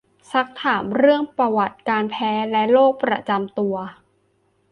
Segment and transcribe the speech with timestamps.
[0.31, 3.75] ซักถามเรื่องประวัติการแพ้และโรคประจำตัว